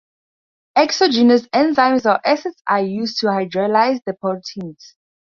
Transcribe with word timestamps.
Exogenous 0.75 1.47
enzymes 1.49 2.09
or 2.09 2.19
acids 2.25 2.63
are 2.67 2.81
used 2.81 3.19
to 3.19 3.27
hydrolyze 3.27 3.99
the 4.07 4.15
proteins. 4.15 4.95